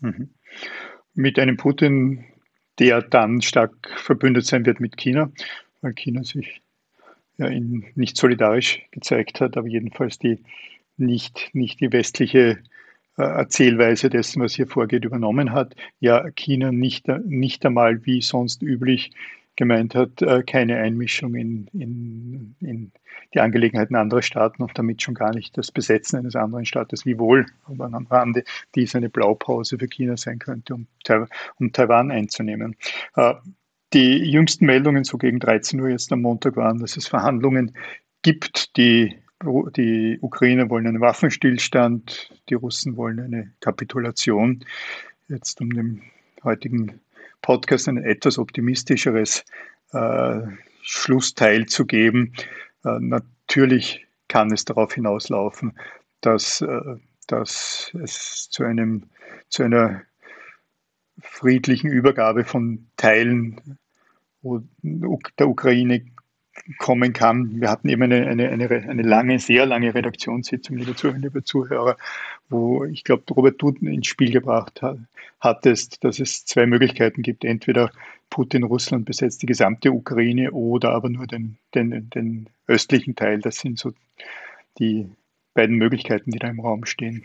Mhm. 0.00 0.30
Mit 1.14 1.38
einem 1.38 1.56
Putin, 1.56 2.24
der 2.78 3.02
dann 3.02 3.42
stark 3.42 3.90
verbündet 3.96 4.46
sein 4.46 4.66
wird 4.66 4.80
mit 4.80 4.96
China, 4.96 5.30
weil 5.80 5.94
China 5.94 6.22
sich 6.22 6.62
ja 7.36 7.48
nicht 7.50 8.16
solidarisch 8.16 8.82
gezeigt 8.90 9.40
hat, 9.40 9.56
aber 9.56 9.68
jedenfalls 9.68 10.18
die 10.18 10.42
nicht, 10.96 11.50
nicht 11.52 11.80
die 11.80 11.92
westliche 11.92 12.58
äh, 13.16 13.22
Erzählweise 13.22 14.10
dessen, 14.10 14.42
was 14.42 14.54
hier 14.54 14.66
vorgeht, 14.66 15.04
übernommen 15.04 15.52
hat. 15.52 15.74
Ja, 16.00 16.30
China 16.32 16.72
nicht, 16.72 17.08
nicht 17.08 17.64
einmal 17.64 18.04
wie 18.04 18.20
sonst 18.20 18.62
üblich 18.62 19.12
gemeint 19.58 19.96
hat, 19.96 20.22
äh, 20.22 20.44
keine 20.44 20.76
Einmischung 20.76 21.34
in, 21.34 21.68
in, 21.72 22.54
in 22.60 22.92
die 23.34 23.40
Angelegenheiten 23.40 23.96
anderer 23.96 24.22
Staaten 24.22 24.62
und 24.62 24.78
damit 24.78 25.02
schon 25.02 25.14
gar 25.14 25.34
nicht 25.34 25.58
das 25.58 25.72
Besetzen 25.72 26.20
eines 26.20 26.36
anderen 26.36 26.64
Staates, 26.64 27.04
wiewohl, 27.04 27.44
aber 27.64 27.92
am 27.92 28.06
Rande, 28.06 28.44
dies 28.76 28.94
eine 28.94 29.10
Blaupause 29.10 29.76
für 29.76 29.88
China 29.88 30.16
sein 30.16 30.38
könnte, 30.38 30.74
um, 30.74 30.86
um 31.58 31.72
Taiwan 31.72 32.12
einzunehmen. 32.12 32.76
Äh, 33.16 33.34
die 33.92 34.30
jüngsten 34.30 34.64
Meldungen 34.64 35.02
so 35.02 35.18
gegen 35.18 35.40
13 35.40 35.80
Uhr 35.80 35.88
jetzt 35.88 36.12
am 36.12 36.22
Montag 36.22 36.54
waren, 36.54 36.78
dass 36.78 36.96
es 36.96 37.08
Verhandlungen 37.08 37.72
gibt, 38.22 38.76
die 38.76 39.16
die 39.76 40.18
Ukrainer 40.20 40.68
wollen 40.68 40.86
einen 40.86 41.00
Waffenstillstand, 41.00 42.32
die 42.48 42.54
Russen 42.54 42.96
wollen 42.96 43.20
eine 43.20 43.52
Kapitulation. 43.60 44.64
Jetzt 45.28 45.60
um 45.60 45.70
dem 45.70 46.02
heutigen 46.42 47.00
Podcast 47.42 47.88
ein 47.88 47.98
etwas 47.98 48.38
optimistischeres 48.38 49.44
äh, 49.92 50.40
Schlussteil 50.82 51.66
zu 51.66 51.86
geben. 51.86 52.34
Äh, 52.84 52.98
natürlich 53.00 54.06
kann 54.28 54.52
es 54.52 54.64
darauf 54.64 54.94
hinauslaufen, 54.94 55.78
dass, 56.20 56.60
äh, 56.60 56.96
dass 57.26 57.92
es 58.02 58.48
zu, 58.50 58.64
einem, 58.64 59.10
zu 59.48 59.62
einer 59.62 60.02
friedlichen 61.20 61.90
Übergabe 61.90 62.44
von 62.44 62.88
Teilen 62.96 63.78
der 64.42 65.48
Ukraine 65.48 66.06
kommen 66.78 67.12
kann. 67.12 67.60
Wir 67.60 67.70
hatten 67.70 67.88
eben 67.88 68.02
eine, 68.02 68.26
eine, 68.26 68.48
eine, 68.48 68.68
eine 68.68 69.02
lange, 69.02 69.38
sehr 69.38 69.66
lange 69.66 69.94
Redaktionssitzung, 69.94 70.76
liebe 70.76 70.94
Zuhörer, 70.94 71.18
liebe 71.18 71.44
Zuhörer, 71.44 71.96
wo 72.48 72.84
ich 72.84 73.04
glaube, 73.04 73.24
Robert 73.34 73.60
Duden 73.60 73.88
ins 73.88 74.06
Spiel 74.06 74.30
gebracht 74.30 74.82
hat, 74.82 74.98
hattest, 75.40 76.04
dass 76.04 76.20
es 76.20 76.44
zwei 76.44 76.66
Möglichkeiten 76.66 77.22
gibt. 77.22 77.44
Entweder 77.44 77.90
Putin 78.30 78.64
Russland 78.64 79.06
besetzt 79.06 79.42
die 79.42 79.46
gesamte 79.46 79.92
Ukraine 79.92 80.52
oder 80.52 80.90
aber 80.90 81.08
nur 81.08 81.26
den, 81.26 81.58
den, 81.74 82.10
den 82.10 82.48
östlichen 82.66 83.16
Teil. 83.16 83.40
Das 83.40 83.58
sind 83.58 83.78
so 83.78 83.92
die 84.78 85.08
beiden 85.54 85.76
Möglichkeiten, 85.76 86.30
die 86.30 86.38
da 86.38 86.48
im 86.48 86.60
Raum 86.60 86.84
stehen. 86.84 87.24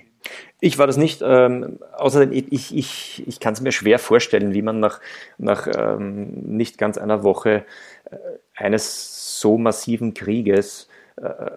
Ich 0.59 0.77
war 0.77 0.87
das 0.87 0.97
nicht. 0.97 1.21
Ähm, 1.23 1.79
außerdem, 1.93 2.31
ich, 2.31 2.75
ich, 2.75 3.27
ich 3.27 3.39
kann 3.39 3.53
es 3.53 3.61
mir 3.61 3.71
schwer 3.71 3.99
vorstellen, 3.99 4.53
wie 4.53 4.61
man 4.61 4.79
nach, 4.79 5.01
nach 5.37 5.67
ähm, 5.75 6.29
nicht 6.57 6.77
ganz 6.77 6.97
einer 6.97 7.23
Woche 7.23 7.65
äh, 8.09 8.17
eines 8.55 9.39
so 9.39 9.57
massiven 9.57 10.13
Krieges 10.13 10.87
äh, 11.17 11.51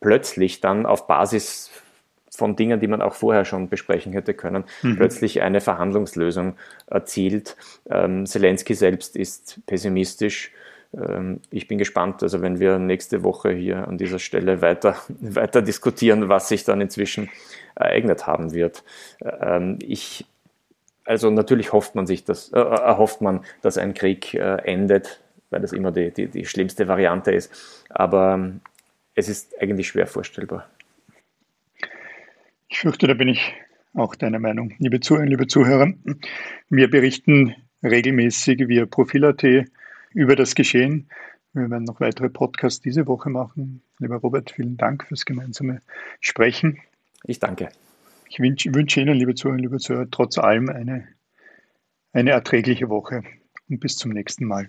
plötzlich 0.00 0.60
dann 0.60 0.86
auf 0.86 1.06
Basis 1.06 1.70
von 2.30 2.56
Dingen, 2.56 2.80
die 2.80 2.86
man 2.86 3.02
auch 3.02 3.14
vorher 3.14 3.44
schon 3.44 3.68
besprechen 3.68 4.12
hätte 4.12 4.34
können, 4.34 4.64
mhm. 4.82 4.96
plötzlich 4.96 5.42
eine 5.42 5.60
Verhandlungslösung 5.60 6.56
erzielt. 6.86 7.56
Ähm, 7.90 8.26
Zelensky 8.26 8.74
selbst 8.74 9.16
ist 9.16 9.60
pessimistisch. 9.66 10.52
Ähm, 10.94 11.40
ich 11.50 11.68
bin 11.68 11.78
gespannt, 11.78 12.22
also 12.22 12.42
wenn 12.42 12.60
wir 12.60 12.78
nächste 12.78 13.22
Woche 13.22 13.50
hier 13.50 13.86
an 13.88 13.98
dieser 13.98 14.18
Stelle 14.18 14.62
weiter, 14.62 14.96
weiter 15.20 15.62
diskutieren, 15.62 16.28
was 16.28 16.48
sich 16.48 16.64
dann 16.64 16.80
inzwischen 16.80 17.30
ereignet 17.74 18.26
haben 18.26 18.52
wird. 18.52 18.84
Ähm, 19.22 19.78
ich, 19.80 20.26
also 21.04 21.30
natürlich 21.30 21.72
hofft 21.72 21.94
man 21.94 22.06
sich, 22.06 22.24
dass, 22.24 22.52
äh, 22.52 22.58
erhofft 22.58 23.20
man, 23.20 23.44
dass 23.62 23.78
ein 23.78 23.94
Krieg 23.94 24.34
äh, 24.34 24.56
endet 24.64 25.20
weil 25.50 25.60
das 25.60 25.72
immer 25.72 25.92
die, 25.92 26.12
die, 26.12 26.28
die 26.28 26.46
schlimmste 26.46 26.88
Variante 26.88 27.32
ist. 27.32 27.52
Aber 27.90 28.34
ähm, 28.34 28.60
es 29.14 29.28
ist 29.28 29.60
eigentlich 29.60 29.88
schwer 29.88 30.06
vorstellbar. 30.06 30.68
Ich 32.68 32.78
fürchte, 32.78 33.08
da 33.08 33.14
bin 33.14 33.28
ich 33.28 33.52
auch 33.94 34.14
deiner 34.14 34.38
Meinung. 34.38 34.74
Liebe 34.78 35.00
Zuhörer, 35.00 35.26
liebe 35.26 35.48
Zuhörer, 35.48 35.92
wir 36.70 36.88
berichten 36.88 37.54
regelmäßig 37.82 38.68
via 38.68 38.86
Profil.at 38.86 39.42
über 40.12 40.36
das 40.36 40.54
Geschehen. 40.54 41.08
Wir 41.52 41.68
werden 41.70 41.84
noch 41.84 42.00
weitere 42.00 42.28
Podcasts 42.28 42.80
diese 42.80 43.06
Woche 43.06 43.30
machen. 43.30 43.82
Lieber 43.98 44.16
Robert, 44.16 44.52
vielen 44.52 44.76
Dank 44.76 45.04
fürs 45.04 45.24
gemeinsame 45.24 45.80
Sprechen. 46.20 46.78
Ich 47.24 47.38
danke. 47.38 47.70
Ich 48.28 48.38
wünsche, 48.38 48.72
wünsche 48.74 49.00
Ihnen, 49.00 49.16
liebe 49.16 49.34
Zuhörer, 49.34 49.58
liebe 49.58 49.78
Zuhörer, 49.78 50.08
trotz 50.10 50.38
allem 50.38 50.68
eine, 50.68 51.08
eine 52.12 52.30
erträgliche 52.30 52.88
Woche 52.88 53.24
und 53.68 53.80
bis 53.80 53.96
zum 53.96 54.12
nächsten 54.12 54.44
Mal. 54.44 54.68